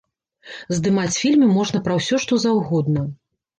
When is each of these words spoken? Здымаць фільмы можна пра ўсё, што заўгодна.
Здымаць 0.77 1.13
фільмы 1.19 1.51
можна 1.59 1.83
пра 1.89 2.01
ўсё, 2.01 2.15
што 2.27 2.43
заўгодна. 2.49 3.09